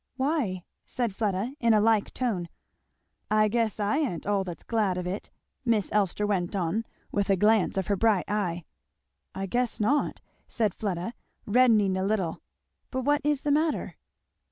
"Why?" 0.15 0.63
said 0.83 1.13
Fleda 1.13 1.53
in 1.59 1.75
a 1.75 1.79
like 1.79 2.11
tone. 2.15 2.49
"I 3.29 3.47
guess 3.47 3.79
I 3.79 3.99
ain't 3.99 4.25
all 4.25 4.43
that's 4.43 4.63
glad 4.63 4.97
of 4.97 5.05
it," 5.05 5.29
Miss 5.63 5.91
Elster 5.91 6.25
went 6.25 6.55
on, 6.55 6.85
with 7.11 7.29
a 7.29 7.35
glance 7.35 7.77
of 7.77 7.85
her 7.85 7.95
bright 7.95 8.25
eye. 8.27 8.65
"I 9.35 9.45
guess 9.45 9.79
not," 9.79 10.19
said 10.47 10.73
Fleda 10.73 11.13
reddening 11.45 11.95
a 11.97 12.03
little; 12.03 12.41
"but 12.89 13.03
what 13.03 13.21
is 13.23 13.41
the 13.43 13.51
matter?" 13.51 13.95